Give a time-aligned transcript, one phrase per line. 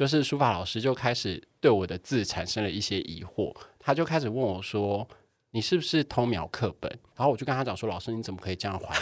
[0.00, 5.06] 就是书法老师就开始对我的字产生了一些疑惑，他就开始问我说
[5.52, 9.00] ：“你是不是偷瞄课本？”然后我就跟他讲说：“老师，你怎么可以这样怀疑？”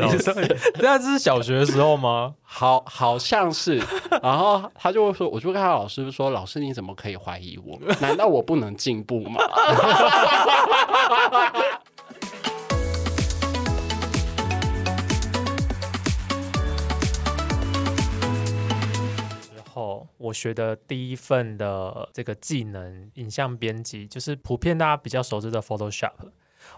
[0.00, 0.32] 你说，
[0.74, 2.34] 这是小学的时候吗？
[2.40, 3.76] 好，好像是。
[4.22, 7.78] 然后他就会说：“我就跟他老师说，老师你怎么可以怀疑我？
[8.00, 9.38] 难道我不能进步吗？”
[20.20, 26.12] 我学的第一份的这个技能，影像编辑，就是普遍大家比较熟知的 Photoshop。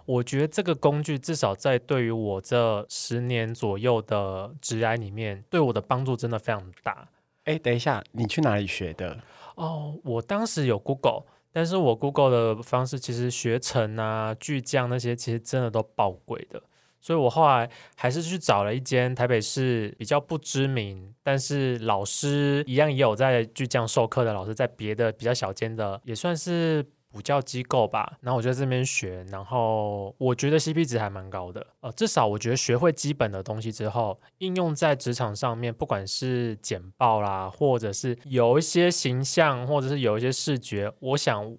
[0.06, 7.09] 我觉得这个工具至少在对于我这十年左右的职涯里面，对我的帮助真的非常大。
[7.45, 9.18] 哎，等一下，你去哪里学的？
[9.56, 16.62] 哦，我当时有 Google，但是我 Google 的方式其实学成啊、巨匠那些，其实真的都爆贵的。
[17.02, 28.16] 所以我后来还是去找了一间台北市比较不知名，但是老师一样也有在巨匠授课的老师，在别的比较小间的也算是补教机构吧。
[28.21, 31.66] 然后我就在这边学，然后我觉得 CP 值还蛮高的。
[31.80, 41.57] 呃，至少我觉得学会基本的东西之后，应用在职场上面，不管是简报啦，或者是有一些形象，或者是有一些视觉，我想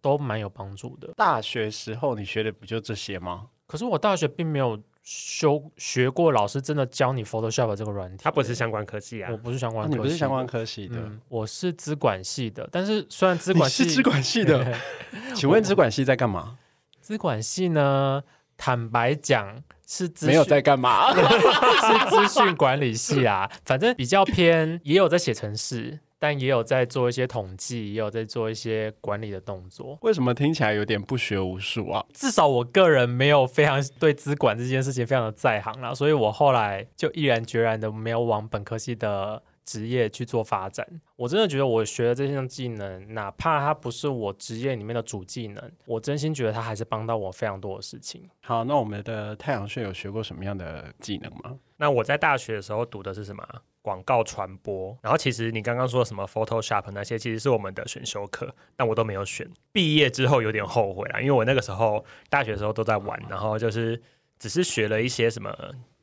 [0.00, 1.12] 都蛮有帮助的。
[1.14, 3.48] 大学时候你学的不就这些吗？
[3.68, 10.96] 可是我大学并没有修学过，老师真的教你 Photoshop 这个软体，它不是相关科技啊，我不是相关，你不是相关科系的，
[11.28, 12.68] 我是资管系的。
[12.72, 14.74] 但是虽然资管系是资管系的，
[15.36, 16.58] 请问资管系在干嘛？
[17.00, 18.24] 资管系呢？
[18.60, 23.48] 坦白讲是没有在干嘛， 是资讯管理系啊。
[23.64, 26.00] 反正比较偏，也有在写程式。
[26.18, 29.98] 但也有在做一些统计，也有在做一些管理的动作。
[30.02, 32.04] 为什么听起来有点不学无术啊？
[32.12, 40.86] 至少我个人没有非常对资管这件事情非常的在行啦，所以我后来就毅然决然的没有往本科系的职业去做发展。
[41.14, 48.28] 我真的觉得我学的这项技能，哪怕它不是我职业里面的主技能，我真心觉得它还是帮到我非常多的事情。
[48.40, 51.56] 好，那我们的太阳穴有学过什么样的技能吗？
[51.76, 53.46] 那我在大学的时候读的是什么？
[53.88, 59.48] 广告传播，然后其实你刚刚说什么 Photoshop 那些，其实是我们的选修课，但我都没有选。
[59.72, 63.98] 毕业之后有点后悔啊，因为我那个时候大学的时候都在玩，然后就是
[64.38, 65.50] 只是学了一些什么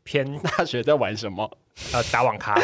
[0.05, 1.57] 偏 大学在玩什么。
[1.91, 2.55] 呃，打网咖，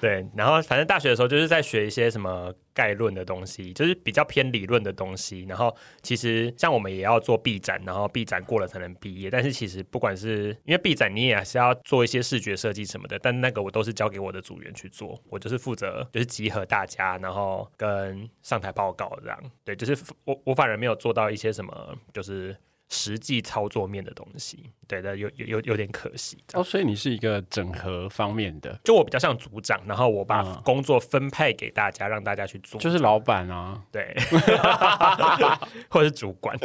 [0.00, 5.46] 对，然后反正大学的时候就是在学一些什么概论的东西，就是比较偏理论的东西。
[5.48, 9.30] 然后其实像我们也要做 B 展，然后 B 展过了才能毕业。
[9.30, 19.40] 但是其实不管是因为 B 展，你也是要做一些视觉设计什么的，但那个我都是交给我的组员去做，我就是负责就是集合大家，然后跟上台报告这样。
[19.64, 22.56] 对，就是我我反而没有做到一些什么，就是。
[22.90, 26.62] 实际操作面的东西，对的，有有有有点可惜哦。
[26.62, 34.14] 所以你是一个整合方面的，就我比较像组长，然后我把工作分配给大家，让大家去做，就是老板啊，对，
[35.88, 36.58] 或者是主管。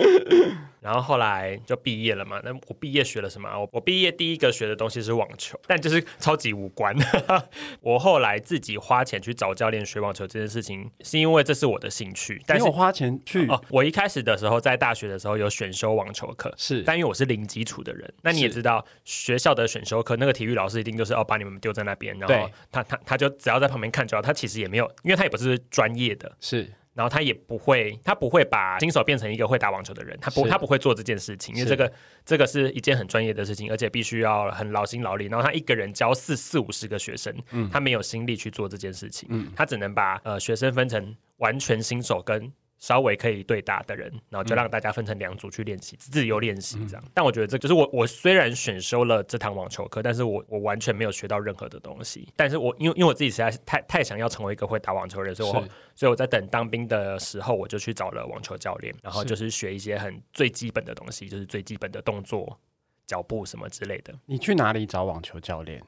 [0.85, 2.39] 然后后来就毕业了嘛。
[2.43, 3.49] 那我毕业学了什么？
[3.59, 6.95] 我我毕业第一个学的东西是网球，但就是超级无关。
[7.81, 12.39] 我后来自己花钱去找教练学网球这件事情，是因为这是我的兴趣。
[12.45, 13.59] 但是我花钱去哦。
[13.69, 24.21] 我一开始的时候在大学的时候有选修网球课，是，但因为我是零基础的人，那你也知道学校的选修课，那个体育老师一定就是要把你们丢在那边，然后他他他就只要在旁边看就好。
[24.21, 26.71] 他其实也没有，因为他也不是专业的，是。
[26.95, 31.91] 然后他也不会，他不会把新手变成一个会打网球的人，他不，他不会做这件事情，因为这个
[32.25, 35.25] 这个是一件很专业的事情，而且必须要很劳心劳力。
[35.25, 37.35] 然后他一个人教四四五十个学生，
[37.71, 42.51] 他没有心力去做这件事情，他只能把呃学生分成完全新手跟。
[42.85, 47.03] 稍微可以对打的人，然后就让大家分成两组去练习，自由练习这样。
[47.15, 52.31] 但我觉得这就是我，我虽然选修了这堂网球课，但是我我完全没有学到任何的东西。
[52.35, 62.59] 但是我因为因为我自己实在是太太想要成为一个会打网球人，所以我所以我在等当兵的时候，我就去找了网球教练，然后就是学一些很最基本的东西，就是最基本的动作、
[63.07, 64.13] 脚步什么之类的。
[64.27, 65.81] 你去哪里找网球教练？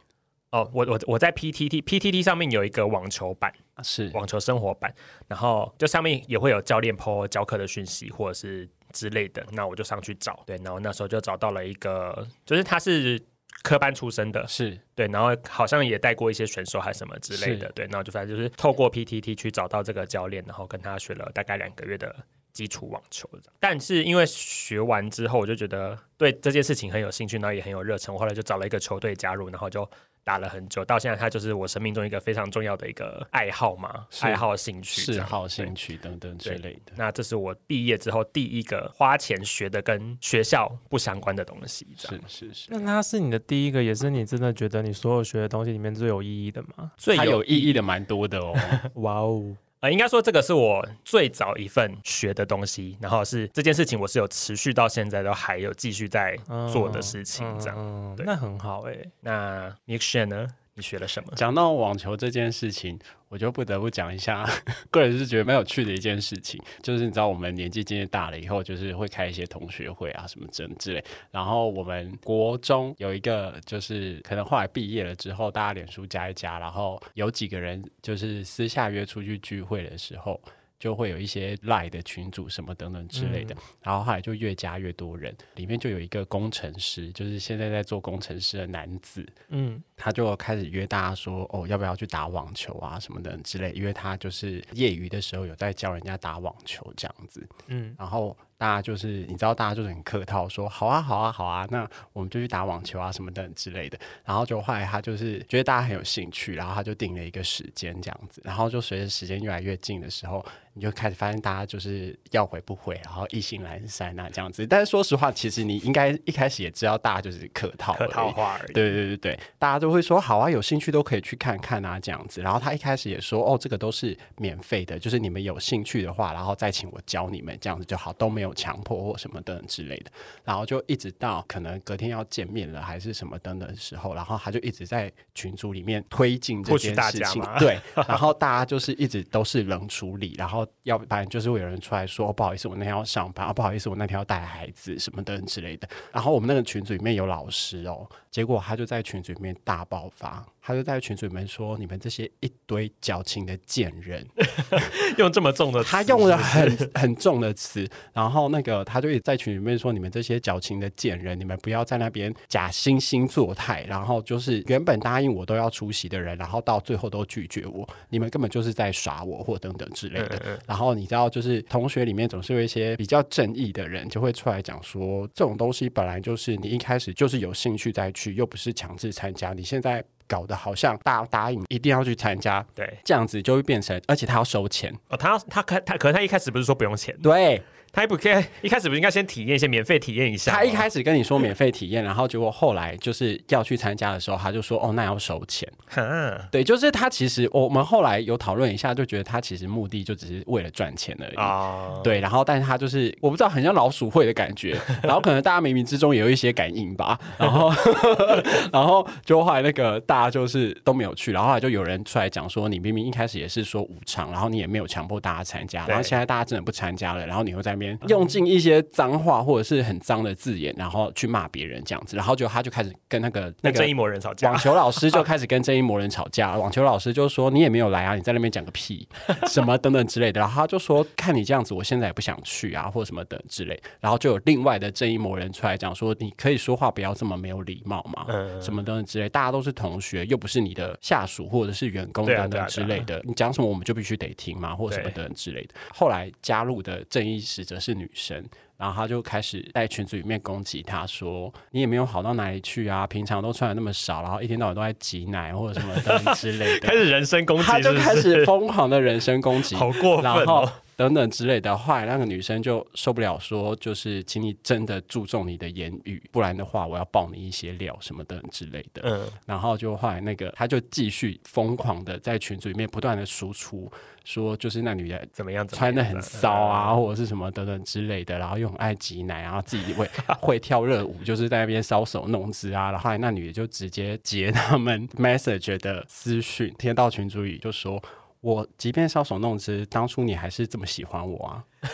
[0.51, 3.53] 哦，我我我在 PTT PTT 上面有一个网球版，
[3.83, 4.09] 是。
[4.13, 4.93] 网球生活版，
[5.27, 13.21] 然后就上面也会有教练 po 教课的讯息或者是之类的，那我就上去找，对，然后那时候就找到了一个，就是他是
[13.61, 14.79] 科班出身的，是。
[14.95, 22.15] 对，然后好像也带过一些选手还什么之类的，对，然后就反正就是透过 PTT 去找到这个教练，然后跟他学了大概两个月的
[22.53, 23.29] 基础网球，
[23.59, 29.87] 但是因为学完之后我就觉得对这件事情很有兴趣，然后也很有热忱，我后来就找了一个球队加入，然后就。
[30.27, 36.91] 打了很久，到现在它就是我生命中一个非常重要的一个爱好嘛，爱好、兴趣、嗜好、兴兴趣等等之类的。
[36.97, 46.91] 那这是我毕业之后第一个花钱学的跟学校不相关的东西，是是是，那它是你的第一个，也是你真的觉得你所有学的东西里面最有意义的吗？
[46.97, 48.53] 最有意义的蛮多的哦。
[48.95, 49.55] 哇哦，
[49.87, 56.35] 呃，应该说这个是我最早一份学的东西，然后是这件事情我是有持续到现在都还有继续在
[56.69, 57.75] 做的事情，这样。
[57.77, 60.47] 嗯嗯那很好哎、那 Nick Shan 呢？
[60.77, 61.33] 你学了什么？
[61.35, 62.97] 讲到网球这件事情，
[63.29, 64.47] 我就不得不讲一下，
[64.91, 71.03] 个人是觉得蛮有趣的一件事情，就是你知道我们年纪渐渐大了以后，就是会开一些同学会啊什么之之类。
[71.31, 80.39] 然后我们国中有一个，就是可能后来毕业了之后，大家脸书加一加，然后有几个人就是私下约出去聚会的时候。
[80.79, 110.43] 就会有一些赖的群组什么等等之类的，然后后来就越加越多人，里面就有一个工程师，就是现在在做工程师的男子，嗯，他就开始约大家说，哦，要不要去打网球啊什么的之类，因为他就是业余的时候有在教人家打网球这样子，嗯，然后大家就是你知道，大家就是很客套说，好啊，好啊，好啊，那我们就去打网球啊什么的之类的，然后就后来他就是觉得大家很有兴趣，然后他就定了一个时间这样子，然后就随着时间越来越近的时候，
[110.77, 118.73] 你就开始发现大家就是要回不回，然后意兴阑珊啊这样子，但是说实话，其实你应该一开始也知道大家就是客套客，套话而已。
[118.73, 122.41] 对对对对，大家都会说好啊，有兴趣都可以去看看啊，这样子。
[122.41, 130.11] 然后他一开始也说，哦，这个都是免费的，就是你们有兴趣的话，然后再请我教你们，这样子就好，都没有强迫或什么等等之类的。
[130.43, 137.79] 然后就一直到可能隔天要见面了，还是什么等等的时候，然后他就一直在群组里面推进这件事情，对。
[138.07, 145.87] 然后大家就是一直都是冷处理，然后要不然就是会有人出来说、不好意思，我那天要上班啊，不好意思，我那天要带孩子什么的之类的。
[146.11, 154.27] 然后我们那个群组里面有老师哦，结果他就在群组里面大爆发，他就在群组里面说：“你们这些一堆矫情的贱人。
[155.17, 170.35] ”用这么重的词，他用了很很重的词，然后那个他就也在群里面说：“你们这些矫情的贱人，你们不要在那边假惺惺作态，然后就是原本答应我都要出席的人，然后到最后都拒绝我，你们根本就是在耍我或等等之类的。
[170.35, 180.03] 嗯嗯然后你知道，就是同学里面总是有一些比较正义的人，就会出来讲说，这种东西本来就是你一开始就是有兴趣再去，又不是强制参加，你现在。
[180.27, 182.97] 搞得好像大答应一定要去参加，对。
[183.03, 184.93] 这样子就会变成，而且他要收钱。
[185.09, 187.61] 哦，他要他可他可能他一开始不是说不用钱，对，
[187.97, 190.51] 他不可以一开始不是应该先体验一些免费体验一下？
[190.51, 195.67] 他一开始跟你说免费体验，然后结果后来就是要去参加的时候，他就说哦，那要收钱。
[195.87, 201.35] 哈对，就是他其实我们后来有讨论一下，就觉得他其实目的就只是为了赚钱而已。
[201.37, 207.73] 啊，对，然后但是他就是我不知道，很像老鼠会的感觉， 然后可能大家冥冥之中也有一些感应吧，然后
[208.71, 229.07] 然后就后来那个大家就是都没有去，然后后来就有人出来讲说，你明明一开始也是说无偿，然后你也没有强迫大家参加，然后现在大家真的不参加了，然后你又在那边用尽一些脏话或者是很脏的字眼，然后去骂别人这样子，然后就他就开始跟那个那个正义魔人吵架网，球老师就开始跟正义魔人吵架，网球老师就说你也没有来啊，你在那边讲个屁，
[229.47, 230.39] 什么等等之类的。
[230.39, 233.79] 然后他就说看你这样子，我现在也不想去啊，或者什么等之类。
[233.99, 239.27] 然后就有另外的正义魔人出来讲说，你可以说话不要这么没有礼貌嘛，嗯什么等等之类。
[239.29, 245.73] 大家都是同学，又不是你的下属或者是员工等等之类的，你讲什么我们就必须得听嘛，或者什么对等等之类的。
[245.93, 248.43] 后来加入的正义使者是女生。
[248.77, 256.85] 然后他就开始在群组里面攻击他说：“你也没有好到哪里去啊，平常都穿的那么少，然后一天到晚都在挤奶或者什么等等之类的。
[256.87, 261.77] 开”始人身攻击，他就开始疯狂的人身攻击，好过分然后哦，等等之类的。
[261.77, 273.89] 后来那个女生就受不了，说：“就是请你真的注重你的言语，不然的话我要爆你一些料什么的之类的。”嗯，然后就后来那个他就继续疯狂的在群组里面不断的输出，
[274.25, 275.65] 说就是那女的怎么样？
[275.67, 280.09] 穿的很骚啊，或者是什么等等之类的，然后又很爱挤奶，然后自己会
[280.41, 282.89] 会跳热舞，就是在那边搔首弄姿啊。
[282.89, 288.01] 然后后来那女的就直接截他们 message 的私讯贴到群组语，就说。
[288.41, 291.63] 我即便搔首弄姿，当初你还是这么喜欢我啊！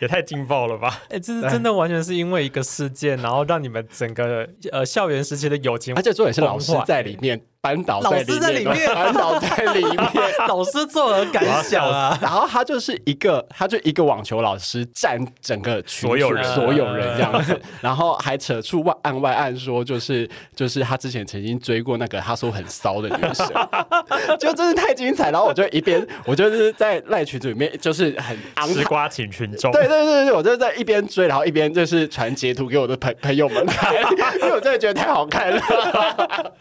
[0.00, 1.02] 也太劲爆了吧？
[1.10, 9.98] 哎、这是真的完全是因为一个事件，然后让你们整个呃校园时期的友情而且重点是老师在里面扳倒在老师在里面 班导在里面。
[10.48, 12.16] 老师作何感想啊？
[12.22, 23.46] 然后他就是一个，他就一个网球老师占整个群所有人所有人这样子，然后还扯出外案外案说，就是就是他之前曾经追过那个他说很骚的女生，
[24.38, 25.30] 就真是太精彩。
[25.30, 29.70] 然后我就一边，我就是在赖群组里面，就是很昂吃瓜请群众。
[29.72, 33.92] 对对对对，我就在一边追，然后一边就是传截图给我的朋朋友们看，
[34.40, 36.52] 因为我真的觉得太好看了，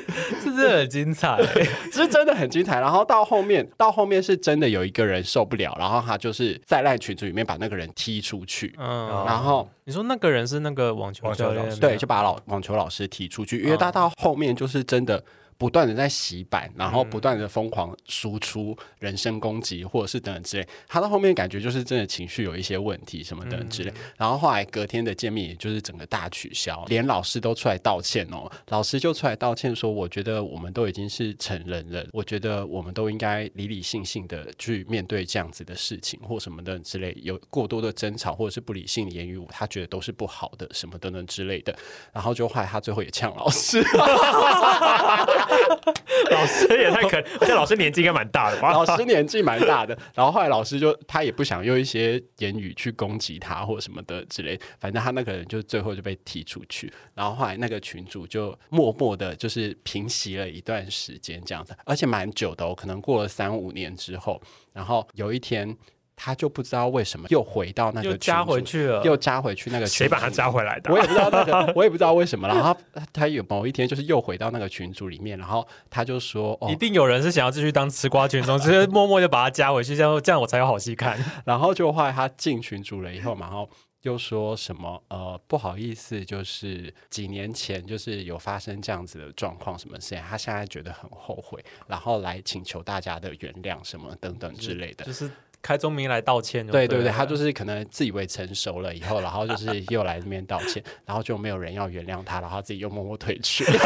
[0.42, 1.42] 这真的很精彩。
[1.92, 2.80] 是真的很精彩。
[2.80, 15.22] 然后到后面，到后面是真的有一个人受不了，然后他就是在烂群组里面把那个人踢出去，嗯，然后你说那个人是那个网球教练吗，老师对，就把老网球老师踢出去，因为他到后面就是真的。
[15.62, 20.66] 不断的在洗版，然后不断的疯狂输出人身攻击，或者是等等之类。
[20.88, 23.92] 他到后面感觉就是真的情绪有一些问题什么等等之类。
[24.16, 28.50] 然后后来隔天的见面，也就是整个大取消，连老师都出来道歉哦。
[28.70, 37.16] 老师就出来道歉说：“我觉得我们都已经是成人了，我觉得我们都应该理理性性的去面对这样子的事情或什么的之类。
[37.22, 41.72] 有过多的争吵或者是不理性的言语，他觉得都是不好的，什么等等之类的。
[42.12, 43.80] 然后就后来他最后也呛老师。”
[46.30, 48.72] 老师也太可，而且老师年纪应该蛮大的吧？
[48.72, 64.40] 老师年纪蛮大的，然后后来老师就他也不想用一些言语去攻击他或什么的之类，反正他那个人就最后就被踢出去，然后后来那个群主就默默的，就是平息了一段时间这样子，而且蛮久的哦，可能过了三五年之后，
[64.72, 65.76] 然后有一天
[66.24, 70.92] 他就不知道为什么又回到那个又加回去了，又加回去那个群谁把他加回来的啊？
[70.94, 72.46] 我也不知道那个，我也不知道为什么。
[72.46, 81.18] 然后他他有某一天就是又回到那个群组里面，然后他就说：“哦一，定有人是想要继续当吃瓜群众，只是默默就把他加回去，这样这样我才有好戏看。
[81.44, 83.68] 然后就后来他进群组了以后嘛，然后
[84.02, 95.04] 又说什么呃不好意思，就是几年前就是有发生这样子的状况什么事情，他现在觉得很后悔，然后来请求大家的原谅什么等等之类的。
[95.04, 95.28] 就是
[95.62, 103.64] 开宗明义来道歉就对对对对，他就是是可能自以为成熟了以后，然后就是又来这边道歉，然后就没有人要原谅他，然后自己又默默退去。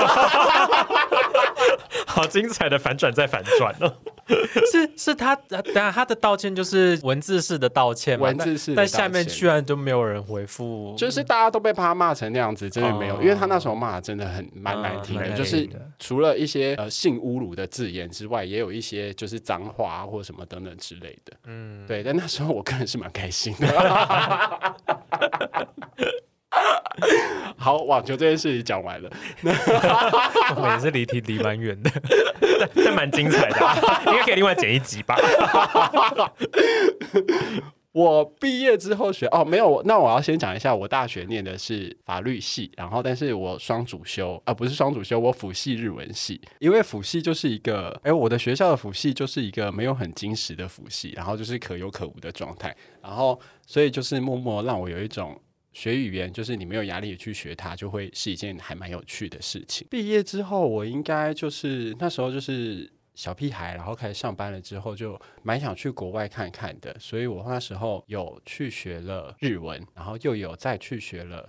[2.06, 3.94] 好精彩的反转再反转哦！
[4.72, 15.68] 是是他，呃等下他的道歉就是文字式的道歉嘛，文字式的但但下面居然就没有人回复，就是大家都被他骂成那样子，真的没有，哦因为他那时候骂的真的很蛮难听的，嗯就是
[15.98, 21.32] 除了一些呃性侮辱的字眼之外，也有一些就是脏话啊或什么等等之类的。
[21.44, 23.66] 嗯，对，但那时候我个人是蛮开心的。
[27.58, 29.10] 好，网球这件事情讲完了。
[30.56, 31.90] 我们也是离题离蛮远的。
[32.84, 35.16] 但蛮精彩的啊，应该可以另外剪一集吧？
[37.92, 55.40] 我毕业之后学哦，没有，那我要先讲一下，我大学念的是法律系，然后但是我双主修啊、不是双主修，我辅系日文系，因为辅系就是一个，哎，我的学校的辅系就是一个没有很精实的辅系，然后就是可有可无的状态，然后所以就是默默让我有一种。
[55.76, 59.86] 学语言就是你没有压力去学它，就会是一件还蛮有趣的事情。
[59.90, 71.46] 毕业之后，我应该就是那时候就是小屁孩，然后开始上班了之后，就蛮想去国外看看的，所以我那时候有去学了日文，然后又有再去学了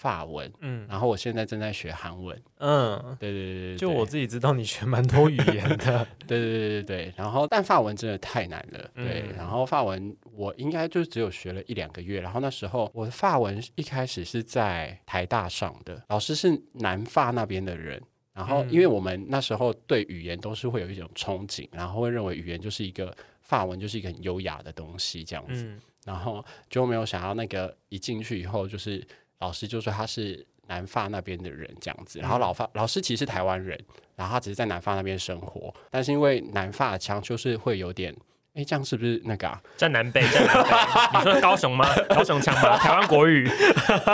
[0.00, 0.86] 法文，嗯。
[0.88, 2.34] 然后我现在正在学韩文。
[2.56, 9.36] 嗯，对对对对，就我自己知道你学蛮多语言的， 对对对对对，然后但法文真的太难了，对，嗯。
[9.36, 18.02] 然后法文我应该就只有学了一两个月，然后那时候我的法文一开始是在台大上的，老师是南法那边的人。
[18.32, 18.70] 然后，嗯。
[18.70, 25.64] 因为我们那时候对语言都是会有一种憧憬，然后会认为语言就是一个法文就是一个很优雅的东西这样子。
[25.64, 25.80] 嗯。
[26.06, 29.06] 然后就没有想到那个一进去以后，就是
[29.40, 33.78] 老师就说他是南发那边的人这样子，然后老发老师其实是台湾人，
[34.14, 38.14] 然后他只是在南发那边生活，但是因为南法腔就是会有点，
[38.54, 39.60] 哎，这样是不是那个啊？
[39.76, 41.18] 在南北，在南北。
[41.18, 41.86] 你说高雄吗？
[42.08, 42.76] 高雄腔吗？
[42.78, 43.48] 台湾国语？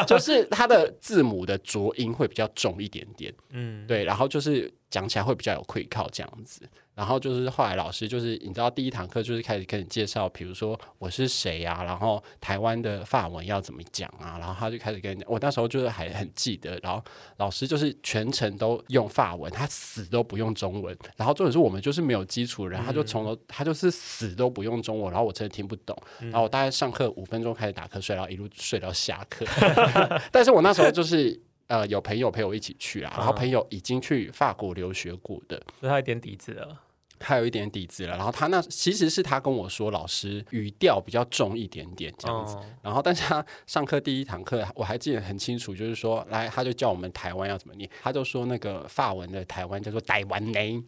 [0.07, 6.69] 就是它的字母的浊音会比较重一点点，嗯，对，然后就是讲起来会比较有愧靠这样子。
[6.95, 15.31] 然后就是后来老师就是你知道第一堂课就是开始跟你介绍，比如说我是谁啊，然后台湾的法文要怎么讲啊，然后他就开始跟你讲。
[15.31, 17.05] 我那时候就是还很记得，然后
[17.37, 20.97] 老师就是全程都用法文，他死都不用中文。
[21.19, 25.95] 然后重点是我们就是没有基础人，他就从头他就是死都不用中文，然后我真的听不懂。
[26.21, 29.45] 然后我大概上课五分钟开始打瞌睡，然后一路睡到下课。
[30.33, 31.39] 但是我那时候就是。
[31.69, 36.81] 呃，有朋友陪我一起去啦，然后朋友已经去法国留学过的，所以他有点底子了。
[37.19, 38.17] 他有一点底子了。
[38.17, 42.57] 然后他那其实是他跟我说，老师语调比较重一点点这样子。
[42.57, 50.85] 哦然后，但是他上课第一堂课，我还记得很清楚，就是说，来，他就叫我们台湾要怎么念，他就说那个法文的台湾叫做台湾呢。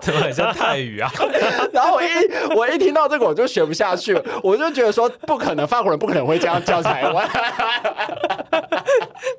[0.00, 1.10] 怎么很像泰语啊？
[1.72, 2.06] 然后我一
[2.54, 7.28] 我一听到这个，我就学不下去了，我就觉得说，不可能，法国人不可能会这样叫台湾。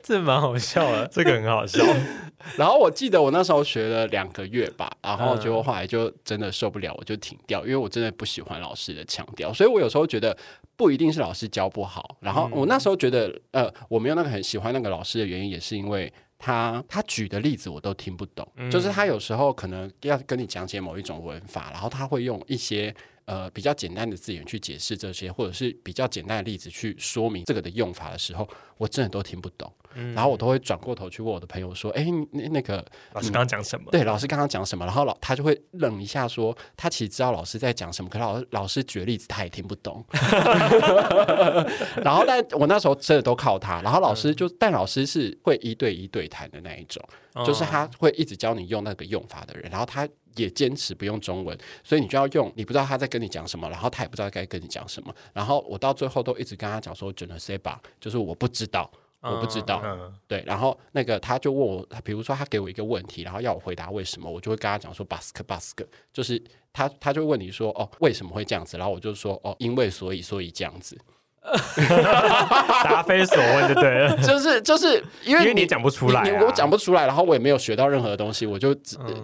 [0.04, 1.08] 这蛮好笑的。
[1.08, 1.82] 这个很好笑。
[2.58, 10.36] 然后我记得我那时候学了两个月吧，然后嗯结果后来就真的受不了，我就停掉，因为我真的不喜欢老师的腔调，所以我有时候觉得
[10.76, 12.18] 不一定是老师教不好。
[12.20, 16.12] 然后我那时候觉得，呃，我没有那个很喜欢那个老师的原因，也是因为。
[16.46, 22.94] 他他举的例子我都听不懂，就是他有时候可能要跟你讲解某一种文法，然后他会用一些
[23.26, 29.72] 呃比较简单的字眼去解释这些，或者是比较简单的例子去说明这个的用法的时候，我真的都听不懂。
[30.16, 33.92] 然后我都会转过头去问我的朋友说：“哎，那那个老师刚刚讲什么？
[33.92, 34.84] 对，老师刚刚讲什么？
[34.84, 40.04] 然后老他就会愣一下说，他其实知道老师在讲什么，可是老师老师举例子他也听不懂。
[42.04, 43.84] 然后，但我那时候真的都靠他。
[43.84, 47.00] 然后老师就，但老师是会一对一对谈的那一种，
[47.46, 49.70] 就是他会一直教你用那个用法的人。
[49.70, 55.14] 然后他也坚持不用中文，所以你就要用，你不知道他在跟你讲什么，然后他也不知道该跟你讲什么。
[55.34, 58.90] 然后我到最后都一直跟他讲说，真的 say 吧，就是我不知道。
[59.26, 65.78] 我不知道，嗯，对，然后那个他就问我，他比如说他给我一个问题，然后要我回答为什么，我就会跟他讲说 busk busk，
[66.12, 71.00] 就是他他就问你说哦为什么会这样子，然后我就说哦因为所以所以这样子，
[72.84, 74.18] 答非所问就对了。
[74.18, 78.74] 就是就是因为因为你讲不出来我讲不出来，然后我也没有学到任何东西，我就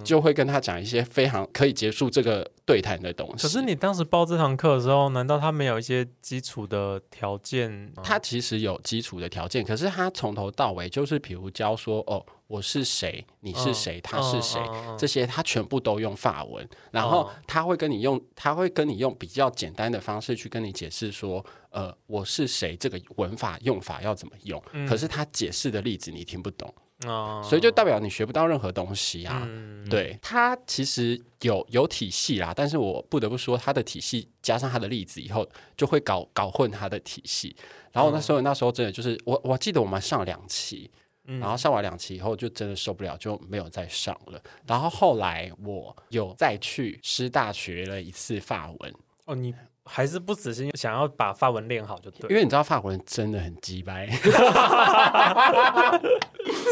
[0.04, 3.44] 就会跟他讲一些非常可以结束这个对谈的东西。
[3.44, 7.92] 可是你当时报这堂课的时候，难道他没有一些基础的条件？
[8.04, 14.60] 他其实有基础的条件，可是他从头到尾就是，比如教说哦，我是谁，你是谁，他是谁，
[14.98, 26.74] 这些他全部都用法文，然后哦他会跟你用，他会跟你用比较简单的方式去跟你解释说，呃，我是谁，这个文法用法要怎么用，可是他解释的例子你听不懂，
[27.06, 29.44] 哦所以就代表你学不到任何东西啊。
[29.46, 37.56] 嗯对他其实有有体系啦，但是我不得不说，他的体系加上他的例子以后，就会搞搞混他的体系。
[37.92, 40.90] 然后那时候、那时候真的就是我我记得我们上两期，
[41.32, 44.42] 嗯然后上完两期以后就真的受不了，就没有再上了。
[44.68, 48.94] 然后后来我有再去师大学了一次法文，
[49.26, 49.54] 哦，你
[49.86, 52.30] 还是不死心，想要把法文练好就对。
[52.30, 54.08] 因为你知道法国人真的很鸡掰，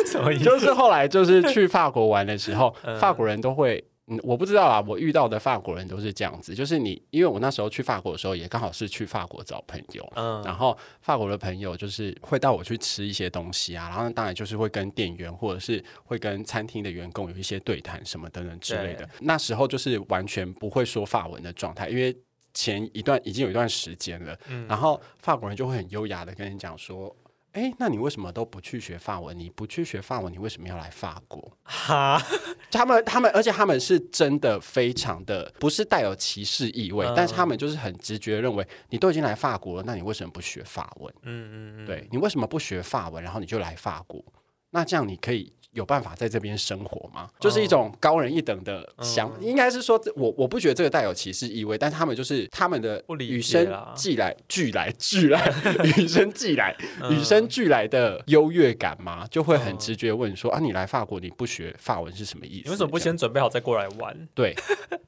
[0.06, 0.44] 什么意思？
[0.46, 3.84] 就是后来就是去法国玩的时候，嗯法国人都会。
[4.10, 19.10] 嗯，我不知道啊，我遇到的法国人都是这样子，就是你，因为我那时候去法国的时候，也刚好是去法国找朋友，嗯然后法国的朋友就是会带我去吃一些东西啊，然后当然就是会跟店员或者是会跟餐厅的员工有一些对谈什么等等之类的。
[19.20, 22.16] 那时候就是完全不会说法文的状态，因为
[22.54, 24.38] 前一段已经有一段时间了，
[24.70, 27.14] 然后法国人就会很优雅的跟你讲说。
[27.58, 29.36] 哎，那你为什么都不去学法文？
[29.36, 31.52] 你不去学法文，你为什么要来法国？
[31.64, 32.22] 哈，
[32.70, 41.12] 他们他们，而且他们是真的非常的，不是带有歧视意味，嗯但是他们就是很直觉认为，你都已经来法国了，那你为什么不学法文？
[41.24, 44.24] 嗯嗯嗯，对你为什么不学法文，然后你就来法国？
[44.72, 47.30] 那这样你可以有办法在这边生活吗？
[47.40, 55.54] 就是一种高人一等的想，应该是说，我我不觉得这个带有歧视意味，但他们就是他们的不理解与生俱来、俱来、俱来、
[55.98, 62.64] 与生俱来、嗯与生俱来的优越感嘛，就会很直觉问说啊，你来法国你不学法文是什么意思？
[62.66, 64.28] 你为什么不先准备好再过来玩？
[64.34, 64.56] 对，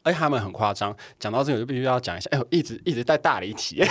[0.03, 0.95] 而且他们很夸张。
[1.19, 3.83] 讲到这个就必须要讲一下，哎呦，一直一直在大离题。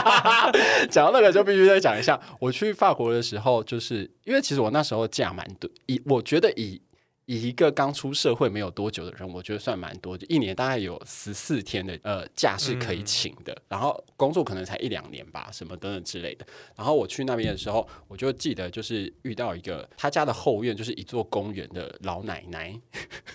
[0.90, 6.80] 讲到那个就必须再讲一下，我去法国的时候，就是因为其实我那时候假蛮多，以我觉得以
[7.26, 16.46] 以一个刚出社会没有多久的人，我觉得算蛮多，就一年大概有十四天的呃假是可以请的，然后工作可能才一两年吧，什么等等之类的。
[16.74, 22.74] 然后我去那边的时候，我就记得就是遇到一个他家的后院就是一座公园的老奶奶，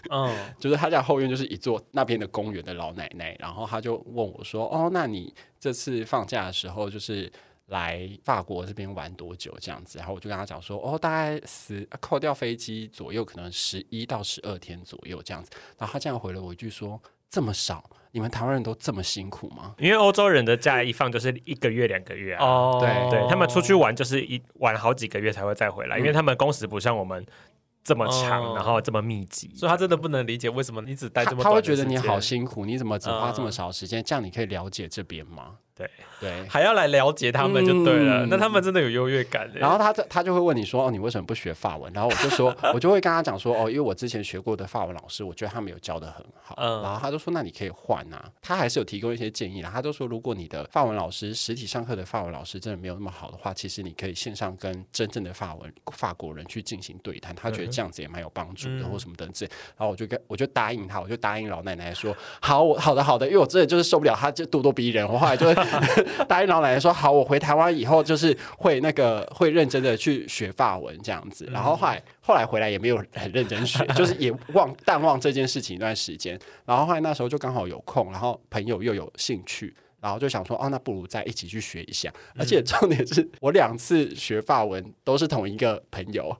[0.10, 7.32] 嗯， 就是他家后院就是一座那边的公园的老奶奶，然后他就问我说：“哦，那你这次放假的时候就是
[7.67, 22.45] 来法国这边玩多久这样子？”然后我就跟他讲说：“哦，大概十扣掉飞机左右，可能十一到十二天左右这样子。”然后他这样回了我一句说：“这么少，你们台湾人都这么辛苦吗因为欧洲人的假一放就是一个月、两个月啊。
[22.45, 27.26] 哦，对对他们出去玩就是一玩好几个月才会再回来，嗯因为他们工时不像我们
[27.84, 29.52] 这么长，哦然后这么密集。
[29.56, 34.04] 所以他真的不能理解为什么你只？”待这么他会觉得你好辛苦，你怎么只花这么嗯少时间？
[34.04, 35.58] 这样你可以了解这边吗？
[35.75, 36.47] 对对。
[36.47, 39.49] 还要来了解他们就对了，嗯那他们真的有优越感。
[39.53, 46.55] 然后他他就会问你说：“哦，你为什么不学法文？”然后我就说， 我就会跟他讲说：“哦，因为我之前学过的法文老师，我觉得他们有教的很好。
[46.57, 49.69] 嗯然后他就说：“那你可以换啊。”他还是有提供一些建议啦。
[49.73, 57.33] 他就说：“如果你的法文老师实体上课的法文老师真的没有那么好的话，其实你可以线上跟真正的法文法国人去进行对谈。
[57.36, 59.51] 他觉得这样子也蛮有帮助的，嗯或什么等之类。
[59.77, 65.07] 然后我就跟我就答应他，我就答应老奶奶说：“好，我好的好的，因为我真的就是受不了他就咄咄逼人。
[65.07, 65.47] 我后来就
[66.28, 71.47] 答应老奶奶说：好，我回台湾以后就是会那个会认真的去学法文这样子。
[71.52, 76.39] 然后后来后来回来也没有很认真学， 就是也忘淡忘这件事情一段时间。
[76.65, 79.76] 然后后来那时候就刚好有空，然后朋友又有兴趣。
[80.04, 82.12] 然后就想说，哦，那不如再一起去学一下。
[82.38, 86.36] 而且重点是我两次学法文都是同一个朋友，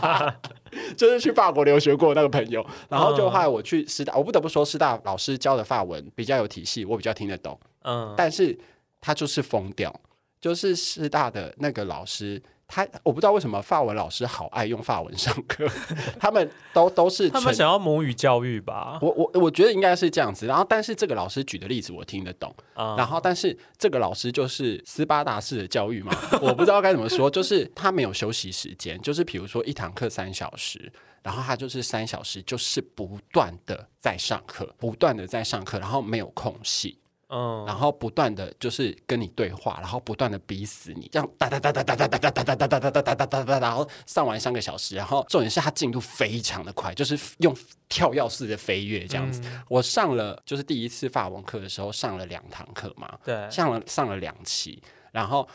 [0.94, 2.62] 就是去法国留学过那个朋友。
[2.90, 7.58] 然后就后来我去师大，我不得不说，师大老师教的法文比较有体系，我比较听得懂。
[7.86, 8.58] 嗯，但是
[9.00, 10.00] 他就是疯掉，
[10.40, 15.66] 就是师大的那个老师，他我不知道为什么法文老师好爱用法文上课，
[16.18, 18.98] 他们都都是纯他们想要母语教育吧？
[19.00, 22.96] 我我我觉得应该是这样子，然后但是这个老师举的例子我听得懂，啊。
[22.96, 47.56] 然后但是这个老师就是斯巴达式的教育嘛， 我不知道该怎么说，就是他没有休息时间，就是比如说一堂课三小时，然后他就是三小时就是不断的在上课，不断的在上课，然后没有空隙，嗯，然后不断的就是跟你对话，然后不断的逼死你，这样哒哒哒哒哒哒哒哒哒哒哒哒哒哒哒哒哒，然后上完三个小时，然后重点是他进度非常的快，就是用
[47.88, 49.42] 跳跃式的飞跃这样子。
[49.68, 55.48] 我上了就是第一次法文课的时候上了两堂课嘛，对，上了上了两期，然后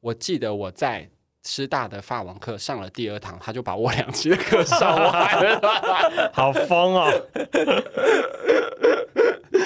[0.00, 1.08] 我记得我在。
[1.44, 6.30] 师大的法文课上了第二堂，他就把我两期的课上完了。
[6.34, 7.10] 好疯哦！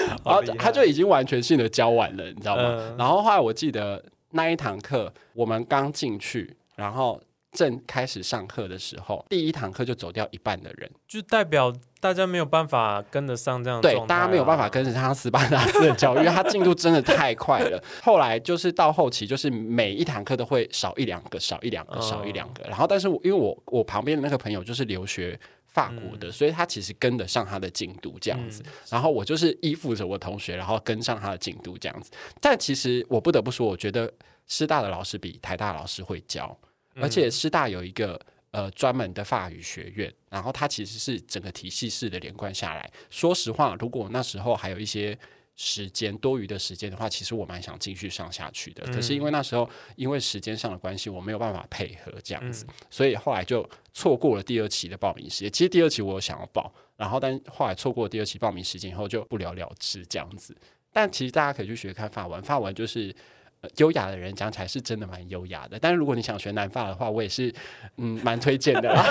[0.24, 2.62] 然后他就已经完全性的教完了，你知道吗？
[2.64, 7.20] 嗯然后后来我记得那一堂课我们刚进去，然后
[7.52, 17.82] 正开始上课的时候，第一堂课就走掉一半的人，就代表大家没有办法跟得上这样的对，大家没有办法跟得上斯巴达斯的教育，因为他进度真的太快了。
[18.02, 22.64] 后来就是到后期，就是每一堂课都会少一两个，少一两个，嗯少一两个。
[22.64, 25.38] 然后，但是我因为我我旁边的那个朋友就是留学。
[25.72, 28.62] 法国的，所以他其实跟得上他的进度这样子。
[28.90, 32.10] 然后我就是依附着我同学，然后跟上他的进度这样子。
[32.40, 34.12] 但其实我不得不说，我觉得
[34.46, 36.56] 师大的老师比台大老师会教，
[36.96, 42.90] 而且师大有一个呃专门的法语学院，然后它其实是整个体系式的连贯下来。
[43.08, 45.18] 说实话，如果那时候还有一些
[45.64, 48.84] 时间多余的时间的话，其实我蛮想继续上下去的。
[48.92, 55.52] 可是因为那时候因为时间上的关系，我没有办法配合这样子，所以后来就错过了第二期的报名时间。
[55.52, 60.56] 其实第二期我有想要报，然后但后来错过第二期报名时间以后就不了了之这样子。
[60.92, 63.14] 但其实大家可以去学看法文，法文就是。
[63.62, 67.54] 呃优雅的人讲起来是真的蛮优雅的，但是如果你想学南法的话，我也是
[67.96, 69.04] 嗯蛮推荐的啦。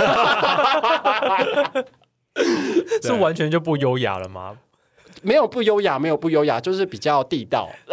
[3.01, 4.59] 是完全就不优雅了吗？
[5.21, 7.69] 没有不优雅，没有不优雅，就是比较地道。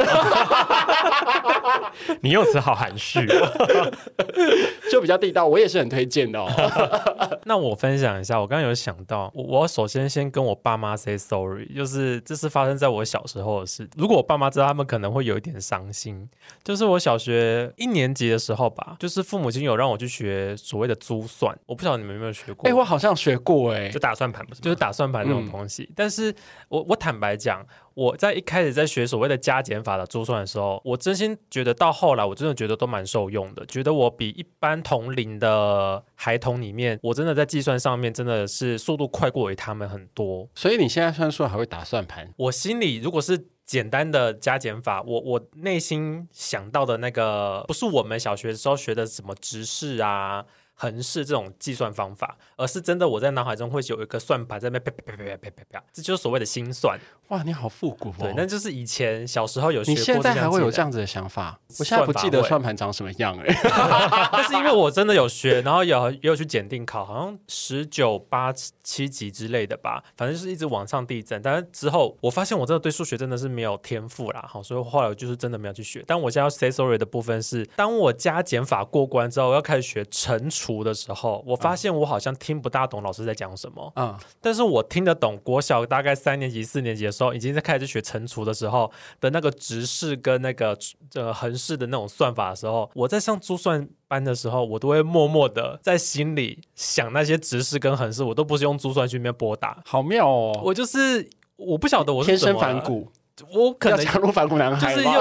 [2.20, 3.92] 你用词好含蓄哦，
[4.90, 6.48] 就比较地道，我也是很推荐的哦。
[7.44, 13.88] 那我分享一下，我刚刚有想到，我我首先先跟我爸妈 say sorry，就是这是发生在我小时候的事。
[13.96, 16.28] 如果我爸妈知道，他们可能会有一点伤心。
[16.62, 22.68] 就是我小学一年级的时候吧，就是父母亲有让我去学所谓的珠算，我不晓得你们有没有学过。
[22.68, 24.60] 哎、我好像学过哎、就打算盘不是？
[24.60, 25.88] 就是打算盘那种东西。
[25.94, 26.34] 但是
[26.68, 40.48] 我我坦白讲，我在一开始在学所谓的加减法的珠算的时候，我真心觉得到后来，我真的觉得都蛮受用的，觉得我比一般同龄的孩童里面，我真的在计算上面真的是速度快过于他们很多。
[40.54, 42.32] 所以你现在算数还会打算盘？
[42.36, 50.44] 我心里如果是简单的加减法，我我内心想到的那个不是我们小学的时候学的什么直式啊。
[50.80, 56.98] 横式这种计算方法，而是真的我在脑海中会有一个算盘在那啪啪啪啪啪啪啪啪，这就是所谓的心算。
[57.28, 58.14] 哇，你好复古哦！
[58.20, 60.04] 对，那就是以前小时候有学你过。
[60.04, 61.60] 现在还会有这样样子的想法？
[61.78, 68.50] 我现在不记得算盘长什么样哎、技能，但是因为我真的有学，然后有也有去检定考，好像十九八
[68.82, 71.40] 七级之类的吧，反正就是一直往上递增。
[71.42, 76.02] 但是之后我发现我真的对数学真的是没有天赋啦，好，所以后来我就是真的没有去学。
[76.06, 83.92] 但我现在要 say sorry 的部分是，当我加减法过关之后，我要开始学乘除的时候，我发现我好像听不大懂老师在讲什么。
[83.96, 90.76] 嗯，但是我听得懂国小大概三年级、四年级的时候，已经在开始学乘除的时候的那个直式跟那个
[91.14, 103.10] 呃横式的那种算法的时候，我在上珠算班的时候，我都会默默的在心里想那些直式跟横式，我都不是用珠算去里面拨打，好妙哦，我就是我不晓得我是天生反骨。
[103.54, 105.14] 我可能要加入反骨男孩就是 用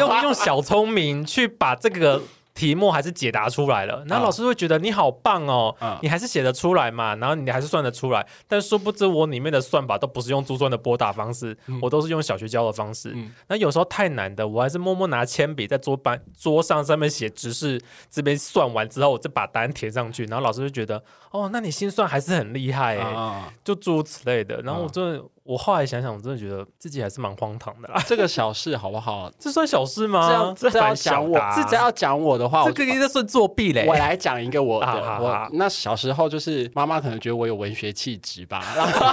[0.00, 2.20] 用用小聪明去把这个
[2.54, 13.12] 题目还是解答出来了，然后老师会觉得你好棒哦，嗯你还是写得出来嘛，然后你还是算得出来，但殊不知我里面的算法都不是用珠算的拨打方式，我都是用小学教的方式。
[13.14, 13.32] 嗯。
[13.48, 24.60] 那有时候太难的，我还是默默拿铅笔在桌板桌上上面写直式，这边算完之后，我再把答案填上去，然后老师就觉得哦，那你心算还是很厉害哎、啊，就诸如此类的。
[24.62, 28.02] 然后我嗯真的，我后来想想，我真的觉得自己还是蛮荒唐的啦。
[28.06, 29.30] 这个小事好不好？
[29.38, 30.26] 这算小事吗？
[30.26, 33.84] 这样这要讲我这只要讲我的话，我这个应该算作弊嘞。
[33.86, 34.80] 我来讲一个我
[35.20, 39.10] 我那小时候就是妈妈可能觉得我有文学气质吧，然后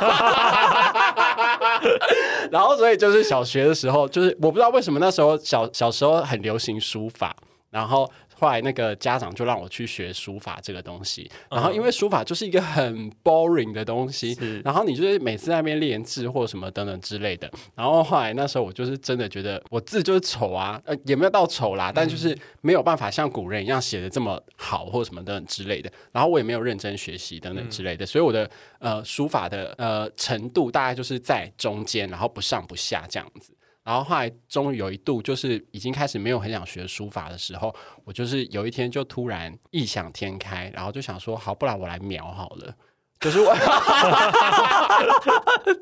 [2.52, 7.36] 然后所以就是小学的时候，就是我不知道为什么那时候小小时候很流行书法，
[7.70, 8.10] 然后。
[8.40, 14.62] 后来那个家长就让我去学书法这个东西，然后因为书法就是一个很 boring 的东西，是。
[14.62, 28.50] 然后你就是每次在那边练字或什么等等之类的，然后后来那时候我就是真的觉得我字就是丑啊，呃也没有到丑啦，但就是没有办法像古人一样写的这么好或什么等等之类的，然后我也没有认真学习等等之类的，所以我的
[28.80, 33.52] 呃书法的呃程度大概就是在中间，然后不上不下这样子。
[33.90, 37.76] 然后后来终于有一度，就是已经开始没有很想学书法的时候，
[38.06, 42.72] 我就是有一天就突然异想天开，然后就想说，好，不然我来描好了。
[43.20, 43.52] 可是我，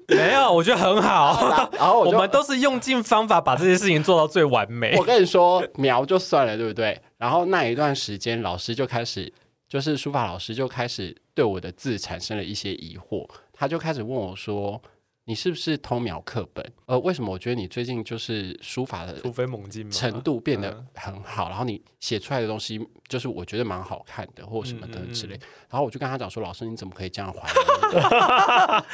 [0.08, 1.70] 没有，我觉得很好。
[1.78, 5.04] 然后我我们都是用尽方法把这些事情做到最完美我。
[5.04, 7.02] 跟你说，描就算了，对不对？
[7.18, 9.34] 然后那一段时间，老师就开始，
[9.68, 14.82] 就是书法老师就开始对我的字产生了一些疑惑，他就开始问我说
[15.30, 16.66] ：“你是不是偷瞄课本？
[16.86, 19.92] 呃，为什么我觉得你最近就是书法的突飞猛进？
[19.92, 25.38] 程度变得嗯很好，然后你写出来的东西就是我觉得蛮好看的，或什么的嗯嗯之类。
[25.70, 28.86] 然后我就跟他讲说：“老师，你怎么可以这样怀疑我？”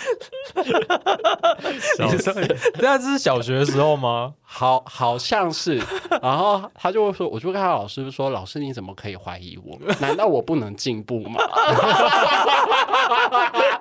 [2.10, 2.34] 你说，
[2.80, 4.34] 对啊，这是小学的时候吗？
[4.41, 5.80] 好，好像是。
[6.19, 9.78] 然后他就会说，我就跟他老师说：“老师，你怎么可以怀疑我？
[10.02, 11.39] 难道我不能进步吗？”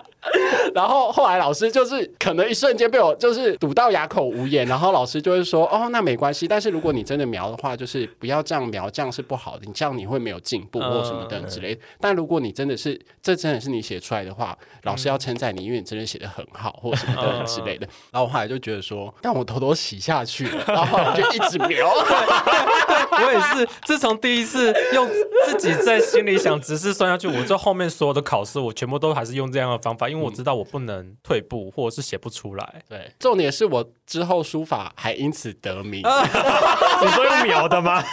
[0.74, 11.80] 然后后来老师就是可能一瞬间被我就是堵到哑口无言，然后老师就会说：“哦，那没关系，但是如果你真的描的话，就是不要这样描，这样是不好的，你这样你会没有进步或什么的之类的。
[12.00, 17.88] 但如果你真的是这真的是你写出来的话，老师要称赞你，因为你真的写的很好或什么的之类的。
[18.12, 21.92] 然后后来就觉得说，但我偷偷洗下去了，然后就一直描。
[23.12, 25.08] 我也是，自从第一次用
[25.46, 32.82] 自己在心里想直视算下去，我这后面所有的考试，我全部都还是用这样的方法，因为我知道我不能退步，或者是写不出来。
[32.88, 36.02] 对，重点是我之后书法还因此得名。
[37.02, 38.04] 你说用描的吗？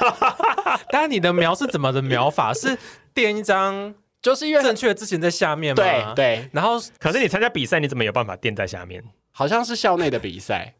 [0.89, 2.53] 当然，你的描是怎么的描法？
[2.53, 2.77] 是
[3.13, 5.83] 垫一张就是因为正确的字形在下面吗？
[5.83, 6.15] 对。
[6.15, 9.03] 对，然后可是你参加比赛，你怎么有办法垫在下面？
[9.31, 10.73] 好像是校内的比赛，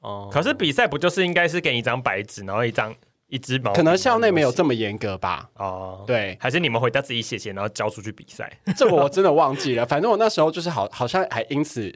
[0.00, 2.94] 哦，可是比赛不就是应该是给你一张白纸，然后一张
[3.30, 3.72] 一支毛？
[3.72, 5.48] 可能校内没有这么严格吧。
[5.54, 8.52] 哦，对，还是你们回家自己写写，然后交出去比赛？
[8.76, 9.86] 这个我真的忘记了。
[9.86, 11.90] 反正我那时候就是好，好像还因此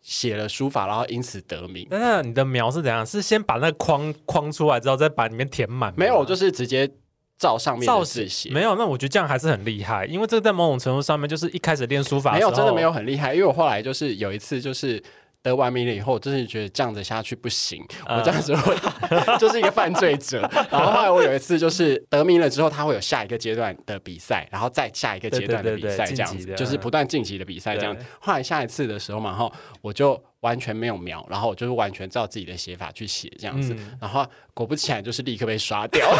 [0.00, 1.86] 写了书法，然后因此得名。
[1.90, 3.04] 那你的描是怎样？
[3.04, 5.92] 是先把那个框框出来之后，再把里面填满？
[5.96, 6.90] 没有，我就是直接
[7.36, 8.50] 照上面造的字写。
[8.50, 13.34] 没有，那我觉得这样还是很厉害，因为这个在某种程度上面就是一开始练书法没有，真的没有很厉害。
[13.34, 15.02] 因为我后来就是有一次就是。
[15.42, 18.76] 得完名了以后，我真是觉得这样子下去不行，嗯我这样子会
[19.38, 20.40] 就是一个犯罪者。
[20.70, 28.04] 然后后来我有一次就是得名了之后，他会有下一个阶段的比赛，然后再下一个阶段的比赛，这样子就是不断晋级的比赛这样子。
[28.20, 29.50] 后来下一次的时候嘛，然后
[29.80, 36.06] 我就完全没有描，然后我就是完全照自己的写法去写这样子，嗯然后果不其然就是立刻被刷掉。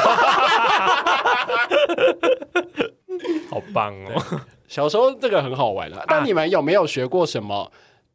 [3.51, 4.41] 好棒哦！
[4.69, 7.71] 小时候这个很好玩啊，但你们有没有学过什么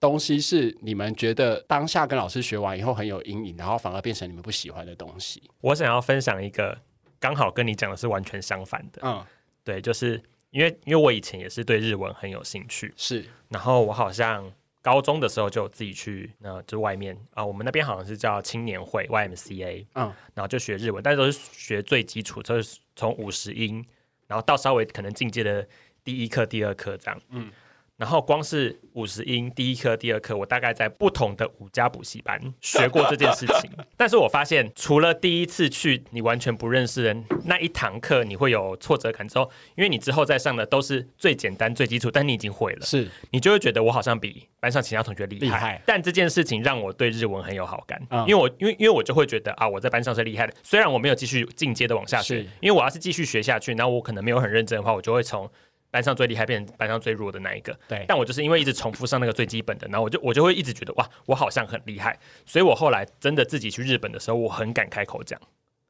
[0.06, 5.42] 东西是你们觉得当下跟老师学完以后很有阴影，然后反而变成你们不喜欢的东西？
[5.62, 6.78] 我想要分享一个
[7.20, 9.26] 刚好跟你讲的是完全相反的，嗯，
[9.64, 13.26] 对，就是因为因为我以前也是对日文很有兴趣，是。
[13.50, 20.14] 然后我好像高中的时候就自己去，那就外面啊，我们那边好像是叫青年会 YMCA，嗯。
[20.36, 23.84] 然后就学日文，但是都是学最基础，就是从五十音，
[24.28, 25.68] 然后到稍微可能进阶的
[26.04, 27.52] 第一课、第二课这样，嗯嗯。
[27.98, 33.72] 然后光是五十音第一课、第二课，我大概在不同的五家补习班学过这件事情。
[33.96, 45.46] 但是我发现，除了第一次去你完全不认识的那一堂课，你会有挫折感之后，因为你之后再上的都是最简单、最基础，但你已经会了，是，你就会觉得我好像比班上其他同学厉害。
[45.46, 50.54] 厉害但这件事情让我对日文很有好感，嗯因为我因为因为我就会觉得啊，我在班上是厉害的。
[50.64, 55.50] 虽然我没有继续进阶的往下学，因为我要是继续学下去，然后我可能没有很认真的话，我就会从。
[55.96, 57.74] 班上最厉害变成班上最弱的那一个。
[57.88, 65.40] 对，但我就是因为一直重复上那个最基本的，然后我就我就会一直觉得哇，我好像很厉害，所以我后来真的自己去日本的时候，我很敢开口讲，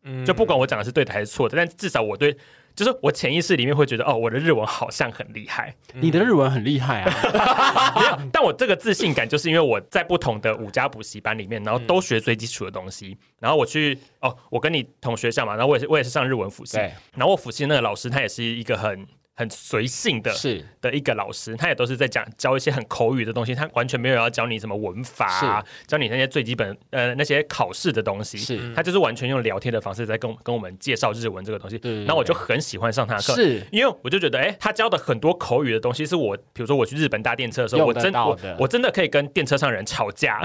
[0.04, 0.24] 嗯。
[0.24, 2.38] 就不管我讲的是对的还是错的，但至少我对。
[2.76, 16.76] 就是我潜意识里面会觉得，哦，我的日文好像很厉害，你的日文很厉害啊， 但我这个自信感就是因为我在不同的五家补习班里面，然后都学最基础的东西，然后我去哦，我跟你同学校嘛，然后我也是我也是上日文辅系，
[17.14, 20.66] 然后我辅系那个老师他也是一个很很随性的是。
[20.82, 28.74] 的一个老师，他也都是在讲教一些很口语的东西，他完全没有要教你什么文法、啊，教你那些最基本呃那些考试的东西，是。
[28.76, 33.62] 他就是完全用聊天的方式在跟我跟我们介绍日文这个东西，然后我就很喜欢上他的课，是。
[33.72, 40.40] 因为我就觉得，哎、他教的很多口语的东西，是我，比如说我去日本搭电车的时候，我真我我真的可以跟电车上人吵架，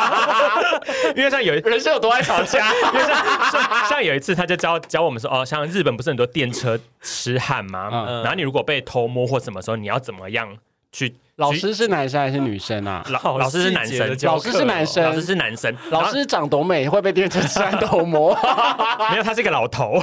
[1.16, 2.72] 因为像有一人生有多爱吵架？
[2.92, 7.88] 因为像像像有一次，他就教教我们说，哦，像日本不是很多电车痴汉吗？
[8.08, 10.56] 嗯然后你如果被偷摸或什么时候，你要怎么样
[10.92, 11.16] 去？
[11.36, 13.02] 老师是男生还是女生啊？
[13.08, 19.94] 老好老师是男生，老师是男生老师是男生，老师长多美会被电成山头魔，然 后没有，他是一个老头，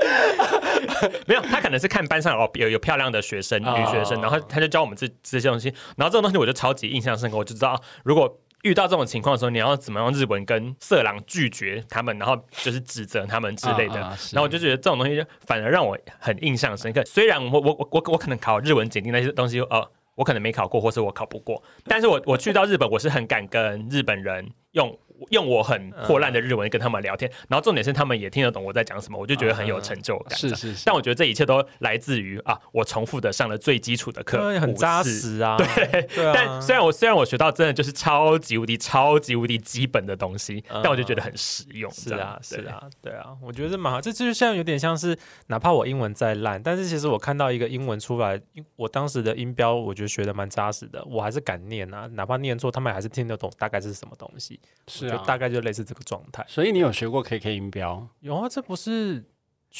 [1.26, 8.38] 没有，他可能是看班上有有有漂亮的学生哦女学生，然后他就教我们这这些东西，然后这种东西我就超级印象深刻，我就知道如果。
[8.64, 14.02] 遇到这种情况的时候，你要怎么用日文跟色狼拒绝他们，然后就是指责他们之类的。
[14.02, 17.04] 啊啊然后我就觉得这种东西反而让我很印象深刻。
[17.04, 24.98] 虽然我我我我我可能考日文检定那些东西，呃，我可能没考过，或是我考不过，但是我我去到日本，我是很敢跟日本人用
[25.30, 30.38] 用我很破烂的日文跟他们聊天，然后重点是他们也听得懂我在讲什么，我就觉得很有成就感。
[30.38, 35.02] 是是是但我觉得这一切都来自于啊，我重复的上了最基础的课，很扎。
[35.04, 36.08] 实啊，对。
[36.32, 41.90] 但虽然我虽然我学到真的就是超级无敌超级无敌基本的东西，但我就觉得很实用。
[41.90, 44.00] 是啊，是，啊，对啊，我觉得这蛮好。
[44.00, 45.16] 这就是像有点像是，
[45.48, 48.40] 哪怕我英文再烂，但是其实我看到一个英文出来，
[48.76, 54.58] 我当时的音标，我觉得学的蛮扎实的，我还是敢念啊，哪怕念错，他们还是听得懂大概是什么东西。
[54.86, 56.44] 是大概就类似这个状态。
[56.48, 58.06] 所以你有学过 KK 音标？
[58.20, 59.24] 有啊，这不是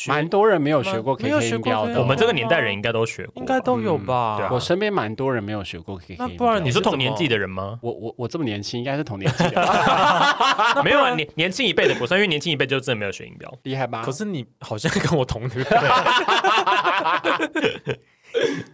[0.09, 2.01] 蛮多人没有学过 KK 音标的哦。
[2.01, 4.37] 我们这个年代人应该都学过，应该都有吧？
[4.37, 6.27] 嗯对啊我身边蛮多人没有学过 KK 音标。
[6.27, 7.79] 那不然你是同年纪的人吗？
[7.83, 13.53] 我我我这么年轻，应该是同年纪的吧， 没有啊，年年轻一辈的不算，因为年轻一辈就真的没有学音标。
[13.63, 14.03] 厉害吧？
[14.05, 15.51] 可是你好像跟我同龄，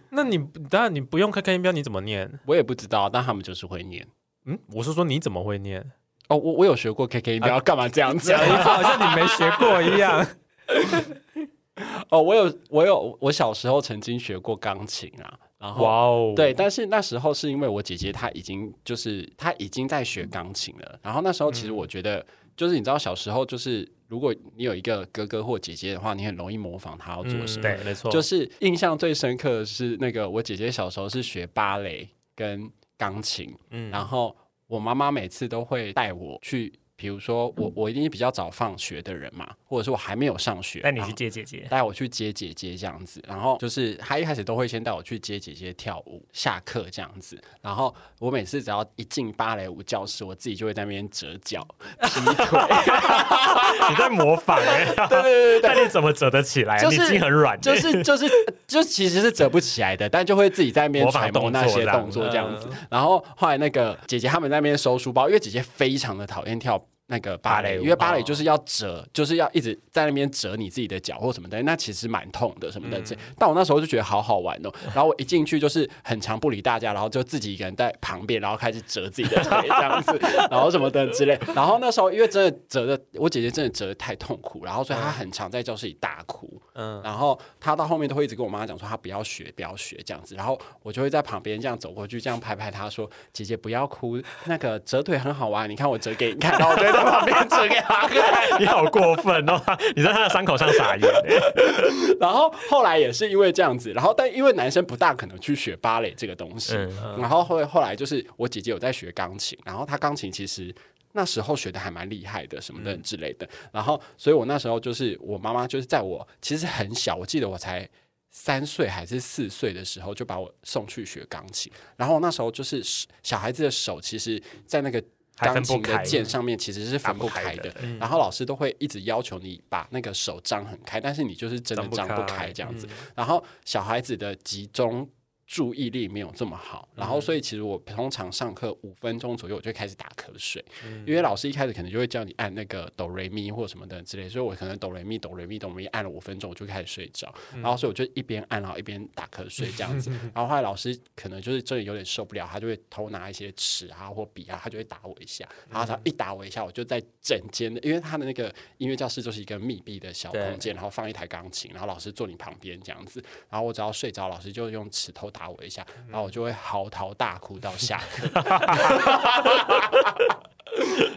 [0.09, 0.37] 那你
[0.69, 2.39] 当然你不用 KK 音标，你怎么念？
[2.45, 4.07] 我也不知道，但他们就是会念。
[4.45, 5.85] 嗯，我是说你怎么会念？
[6.31, 8.29] 哦，我我有学过 KK 音标，干嘛这样子？
[8.31, 10.25] 讲一副好像你没学过一样。
[12.09, 27.63] 哦，我有我有，我小时候曾经学过钢琴啊，然后哇哦，对，但是那时候是因为我姐姐她已经就是她已经在学钢琴了，然后那时候其实我觉得，就是你知道小时候就是如果你有一个哥哥或姐姐的话，你很容易模仿他要做什么。
[27.63, 34.35] 对嗯没错，就是印象最深刻的是那个我姐姐小时候是学芭蕾跟钢琴，嗯然后
[34.71, 51.67] 我妈妈每次都会带我去，比如说我我一定是比较早放学的人嘛，或者是我还没有上学，带你去接姐姐，带我去接姐姐这样子，然后就是他一开始都会先带我去接姐姐跳舞，下课这样子，然后我每次只要一进芭蕾舞教室，我自己就会在那边折脚、
[52.03, 52.59] 劈腿，
[53.89, 56.77] 你在模仿哎，对对对对但你怎么折得起来？
[56.77, 58.29] 就是很软欸，就是就是
[58.67, 62.67] 就其实是折不起来的，但就会自己在那边揣摩那些动作这样子。
[62.91, 66.79] 然后后来那个姐姐他们在那边收书包，因为姐姐非常的讨厌跳。
[67.11, 73.01] 那个芭蕾，舞因为芭蕾就是要折，就是要一直在那边折你自己的脚或什么的，那其实蛮痛的什么的。
[73.01, 74.71] 这但我那时候就觉得好好玩哦。
[74.95, 80.17] 然后我一进去就是很长不理大家，然后就自己一个人在旁边，然后开始折自己的腿这样子，
[80.49, 81.37] 然后什么的之类。
[81.53, 86.61] 然后那时候因为真的折的，我姐姐真的折的太痛苦，然后所以她很常在教室里大哭。
[86.75, 90.33] 嗯，然后她到后面都会一直跟我妈讲说她不要学，不要学这样子。
[90.35, 98.59] 然后我就会在旁边这样走过去，这样拍拍她说：“姐姐不要哭，那个折腿很好玩，你看我折给你看。”然后我就会在旁边折给他看。
[98.61, 99.61] 你好过分哦！
[99.95, 101.39] 你在他的伤口上撒盐欸，
[102.19, 110.73] 然后后来也是因为这样子，然后但因为男生不大可能去学芭蕾这个东西，嗯然后后后来就是我姐姐有在学钢琴，然后她钢琴其实。
[111.13, 113.45] 那时候学的还蛮厉害的，什么的之类的。
[113.73, 117.85] 然后，所以我那时候就是我妈妈就是在我其实很小，我记得我才
[118.29, 121.69] 三岁还是四岁的时候，就把我送去学钢琴。
[121.97, 122.81] 然后那时候就是
[123.21, 125.03] 小孩子的手，其实在那个
[125.37, 127.73] 钢琴的键上面其实是分不开的。
[127.99, 132.87] 然后老师都会一直要求你把那个手张很开，但是你就是真的张不开开这样子。
[133.15, 135.07] 然后小孩子的集中
[135.51, 140.63] 注意力没有这么好，然后所以其实我通常上课五分钟左右我就开始打瞌睡，
[141.05, 168.29] 因为老师一开始可能就会叫你按那个哆瑞咪或什么的之类，所以我可能哆瑞咪哆瑞咪哆瑞咪按了五分钟我就开始睡着，然后所以我就一边按然后一边打瞌睡这样子，然后后来老师可能就是真的有点受不了，他就会偷拿一些尺啊或笔啊，他就会打我一下，然后他一打我一下，我就在整间的，因为他的那个音乐教室就是一个密闭的小空间，然后放一台钢琴，然后老师坐你旁边这样子，然后我只要睡着，老师就用尺头打我一下，然后我就会嚎啕大哭到下课。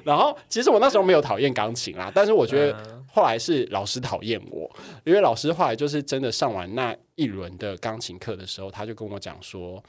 [0.05, 4.69] 然后其实我那时候没有讨厌钢琴啦，但是我觉得后来是老师讨厌我，
[5.05, 9.83] 因为老师后来就是真的上完那一轮的钢琴课的时候，他就跟我讲说，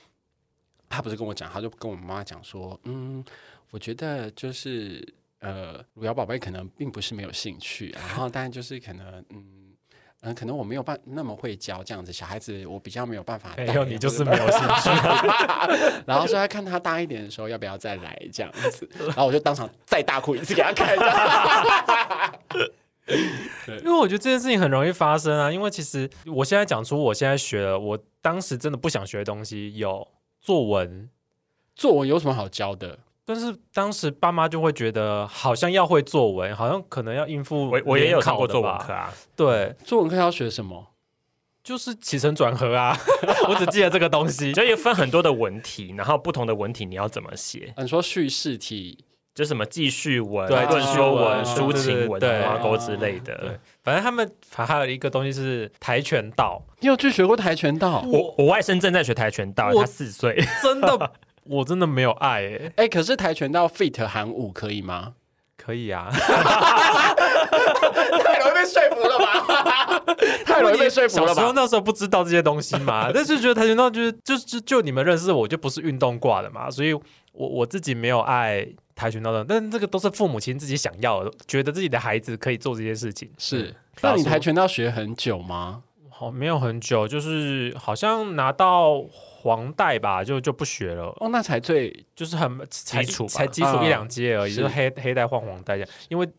[0.88, 3.26] 他不是跟我讲，他就跟我妈妈讲说，嗯，
[3.72, 5.04] 我觉得就是
[5.40, 9.55] 呃，汝窑宝贝可能并不是没有兴趣，然后但就是可能嗯。
[10.26, 13.64] 嗯，可能我没有办那么会教这样子，小孩子我比较没有办法带。
[13.66, 14.90] 没有，你就是没有兴趣。
[16.06, 20.98] 然后说他看他大一点的时候要不要再来这样子，然后我就当场再大哭一次给他看。
[23.68, 30.08] 因为我觉得这件事情很容易发生啊，因为其实我现在讲出我现在学了，我当时真的不想学的东西有
[30.42, 31.08] 作文，
[31.76, 32.98] 作文有什么好教的？
[33.26, 37.70] 但是当时爸妈就会觉得好像要会作文，好像可能要应付。
[37.72, 40.88] 我我也有上过作文课啊，对，作文课要学什么？
[41.64, 42.96] 就是起承转合啊，
[43.50, 44.54] 我只记得这个东西。
[44.54, 47.74] 就也分很多的文体，然后不同的文体你要怎么写？
[47.78, 49.04] 你说叙事体，
[49.34, 58.06] 就什么记叙文、论说文、抒情文、对挖沟之类的对。，反正他们还有一个东西是跆拳道，你有去学过跆拳道？
[58.06, 60.40] 我我外甥正在学跆拳道，他四岁。
[60.62, 61.12] 真的
[61.46, 65.14] 我真的没有爱诶、哎、可是跆拳道 fit 韩舞可以吗？
[65.58, 66.10] 可以啊，
[68.24, 70.04] 太容易被说服了吧？
[70.46, 71.54] 太容易被说服了小时候？
[71.54, 77.02] 那时候不知道这些东西嘛， 但是觉得跆拳道就是就就就你们认识我就不是运动挂的嘛，所以我
[77.34, 83.32] 我自己没有爱跆拳道的，但这个都是父母亲自己想要的，觉得自己的孩子可以做这些事情。
[83.38, 85.82] 是，那你跆拳道学很久吗？
[86.18, 95.90] 好，没有很久，就是好像拿到黄带吧，就就不学了，哦，那才最就是很才基础才基础一两阶而已，是就是黑黑带换黄带这样。
[96.08, 96.30] 因为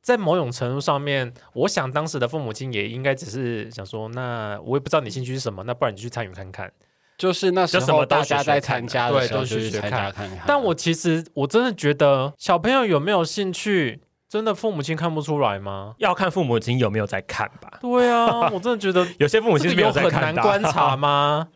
[0.00, 6.72] 在某种程度上面，我想当时的父母亲也应该只是想说，那我也不知道你兴趣是什么，那不然你去参与看看。
[7.18, 10.44] 就是那时候大家在参加的时候，就是去参加看看。
[10.46, 14.00] 但我其实我真的觉得小朋友有没有兴趣，
[14.30, 15.94] 真的父母亲看不出来吗？
[15.98, 17.78] 要看父母亲有没有在看吧。
[17.80, 20.32] 对啊， 我真的觉得有些父母亲是没有很在看的啊。
[20.32, 21.48] 难观察吗？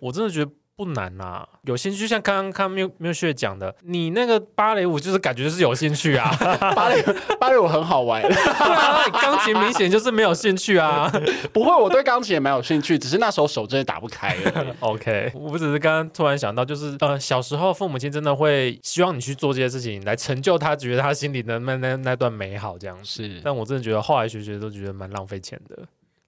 [0.00, 0.50] 我真的觉得
[0.84, 6.28] 不难啊，有兴趣就像刚刚看缪缪雪讲的，你那个芭蕾舞就是感觉就是有兴趣啊，
[6.74, 7.00] 芭蕾
[7.38, 11.08] 芭蕾舞很好玩，对啊，钢琴明显就是没有兴趣啊。
[11.52, 14.36] 不会，我对钢琴也蛮有兴趣，只是那时候手真的打不开。
[14.80, 23.22] OK，我只是刚刚突然想到，就是呃，小时候父母亲真的会希望你去做这些事情，来成就他觉得他心里的那那那段美好这样子。
[23.22, 25.78] 是，但我真的觉得后来学学都觉得蛮浪费钱的。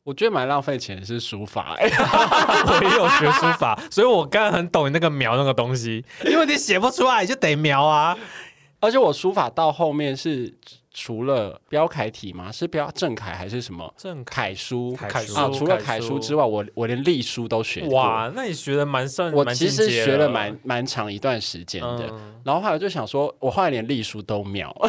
[0.05, 8.15] 我觉得蛮浪费钱是书法、欸， 我也有学书法，所以我刚刚很懂你那个描那个东西，因为你写不出来，你就得描啊。
[8.81, 10.53] 而且我书法到后面是
[10.93, 12.53] 除了标楷体吗？
[12.53, 14.95] 是标正楷还是什么正楷书？
[14.95, 17.95] 楷书啊，除了楷书之外，我我连隶书都学过。
[17.95, 24.71] 哇，那你学的蛮算，我其实学了了蛮蛮长一段时间的，嗯然后后来我就想说，我后来连隶书都秒。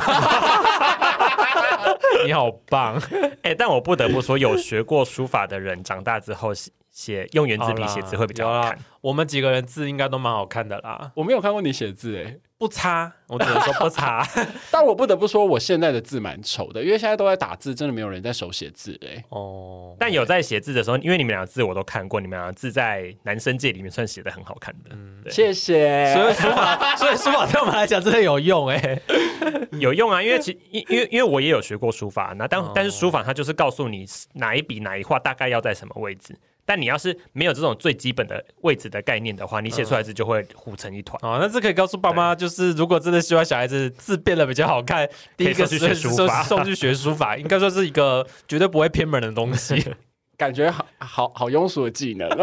[2.26, 3.02] 你好棒，
[3.44, 8.80] 哎、但我不得不说，有学过书法的人，长大之后写写用圆珠笔写字会比较好看。
[9.02, 14.26] 我们几个人字应该都蛮好看的啦，我没有看过你写字哎，不差，我只能说不差。
[14.72, 19.22] 但我不得不说，我现在的字蛮丑的，因为现在都在打字，真的没有人在手写字哎。
[19.30, 26.14] 哦，但有在写字的时候，因为你们俩的字我都看过，你们俩的字在男生界里面算写的很好看的，对谢谢。
[26.14, 29.02] 所以书法， 所以书法对我们来讲真的有用哎、
[29.80, 30.24] 有用啊。
[30.24, 36.34] 因为其因因为因为我也有学过书法，那但、哦但是书法它就是告诉你哪一笔哪一画大概要在什么位置。
[36.66, 41.18] 但你要是没有这种最基本的位置的概念的话，你写出来字就会糊成一团。
[41.22, 45.08] 哦，那这可以告诉爸妈，就是如果真的希望小孩子字变得比较好看，
[45.38, 49.76] 第一个可以送去学是书法送去学书法，应该说是一个绝对不会偏门的东西。
[50.38, 52.30] 感觉好好好庸俗的技能。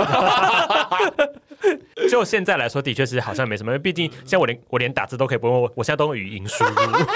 [2.10, 6.72] 就现在来说，的确是好像没什么，因为毕竟像我连我连打字都可以不用，我我现在都用语音输入，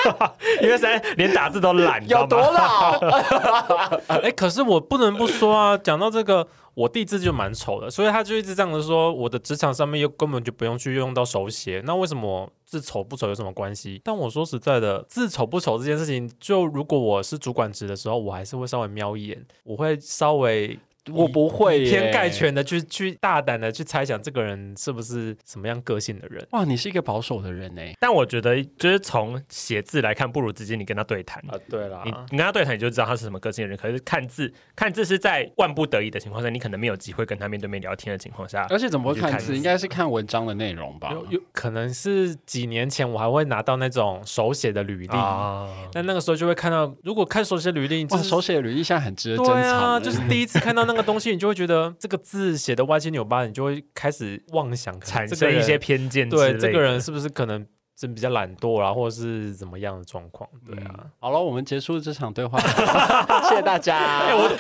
[0.62, 2.58] 因为现在连打字都懒，有多吗？
[2.60, 3.98] 老？
[4.22, 14.00] 哎、可是我不能不说啊，讲到这个，我弟字就蛮丑的，所以他就一直这样子说，我的职场上面又根本就不用去用到手写，那为什么字丑不丑有什么关系？
[14.04, 20.76] 但我说实在的，字丑不丑这件事情，就如果我是主管职的时候，我还是会稍微瞄一眼，我会稍微
[21.12, 22.26] 我不会以偏概。
[22.36, 26.46] 全的去去大胆的去猜想这个人是不是什么样个性的人。
[26.50, 27.94] 哇，你是一个保守的人哎。
[27.98, 31.42] 但我觉得就是从写字来看，不如直接你跟他对谈。
[31.48, 33.78] 啊，对啦你你跟他对谈，你就知道他是什么个性的人。
[33.78, 38.66] 可是看字，看字是在万不得已的情况下，你可能没有机会跟他面对面聊天的情况下。
[38.68, 39.36] 而且怎么会看字？
[39.36, 41.10] 看字应该是看文章的内容吧？
[41.12, 50.02] 有有可能是几年前我还会拿到那种手写的履历，啊，那那个时候就会看到，如果看手写履历，就哇，手写的履历现在很值得珍对啊，藏。
[50.02, 56.28] 就是第一次看到那个东西，你就会觉得这个字写的歪七扭八，你就会开始妄想产生一些偏见。
[56.28, 60.48] 对这个人是不是可能真比较懒惰啊，或者是怎么样的状况？
[60.66, 61.06] 对啊。
[61.18, 62.58] 好了，我们结束这场对话，
[63.48, 63.98] 谢谢大家，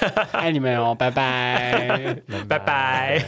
[0.32, 2.16] 爱你们哦，拜拜。
[2.48, 3.22] 拜拜。